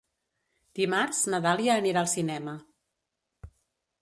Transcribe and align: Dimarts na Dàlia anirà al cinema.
Dimarts 0.79 1.19
na 1.33 1.41
Dàlia 1.45 1.75
anirà 1.83 2.03
al 2.03 2.11
cinema. 2.15 2.57